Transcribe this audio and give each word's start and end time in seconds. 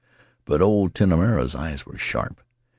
But 0.45 0.63
old 0.63 0.95
Tinomana's 0.95 1.53
eyes 1.53 1.85
were 1.85 1.95
sharp. 1.95 2.41